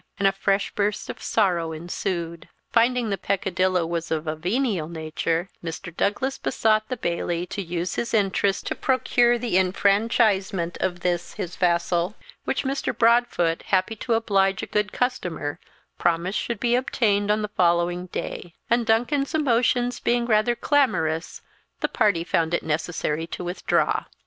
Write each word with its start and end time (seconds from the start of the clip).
And 0.17 0.27
a 0.27 0.31
fresh 0.31 0.73
burst 0.73 1.11
of 1.11 1.21
sorrow 1.21 1.71
ensued. 1.73 2.49
Finding 2.71 3.11
the 3.11 3.19
peccadillo 3.19 3.85
was 3.85 4.09
of 4.09 4.25
a 4.25 4.35
venial 4.35 4.89
nature, 4.89 5.47
Mr. 5.63 5.95
Douglas 5.95 6.39
besought 6.39 6.89
the 6.89 6.97
Bailie 6.97 7.45
to 7.51 7.61
us 7.79 7.93
his 7.93 8.11
interest 8.11 8.65
to 8.65 8.73
procure 8.73 9.37
the 9.37 9.59
enfranchisement 9.59 10.75
of 10.79 11.01
this 11.01 11.33
his 11.35 11.55
vassal, 11.55 12.15
which 12.45 12.63
Mr. 12.63 12.97
Broadfoot, 12.97 13.61
happy 13.61 13.95
to 13.97 14.13
oblige 14.15 14.63
a 14.63 14.73
good 14.73 14.91
customer, 14.91 15.59
promised 15.99 16.39
should 16.39 16.59
be 16.59 16.73
obtained 16.73 17.29
on 17.29 17.43
the 17.43 17.49
following 17.55 18.07
day; 18.07 18.55
and 18.71 18.87
Duncan's 18.87 19.35
emotions 19.35 19.99
being 19.99 20.25
rather 20.25 20.55
clamorous, 20.55 21.43
the 21.81 21.87
party 21.87 22.23
found 22.23 22.55
it 22.55 22.63
necessary 22.63 23.27
to 23.27 23.43
withdraw. 23.43 24.05